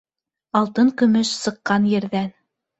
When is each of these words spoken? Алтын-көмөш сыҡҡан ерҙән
Алтын-көмөш 0.61 1.35
сыҡҡан 1.43 1.89
ерҙән 1.95 2.37